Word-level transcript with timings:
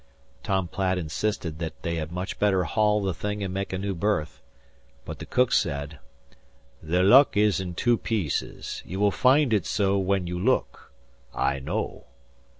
Tom 0.41 0.67
Platt 0.67 0.97
insisted 0.97 1.59
that 1.59 1.79
they 1.83 1.97
had 1.97 2.11
much 2.11 2.39
better 2.39 2.63
haul 2.63 3.03
the 3.03 3.13
thing 3.13 3.43
and 3.43 3.53
make 3.53 3.71
a 3.71 3.77
new 3.77 3.93
berth. 3.93 4.41
But 5.05 5.19
the 5.19 5.27
cook 5.27 5.51
said: 5.53 5.99
"The 6.81 7.03
luck 7.03 7.37
iss 7.37 7.59
in 7.59 7.75
two 7.75 7.99
pieces. 7.99 8.81
You 8.83 8.99
will 8.99 9.11
find 9.11 9.53
it 9.53 9.67
so 9.67 9.99
when 9.99 10.25
you 10.25 10.39
look. 10.39 10.91
I 11.35 11.59
know." 11.59 12.05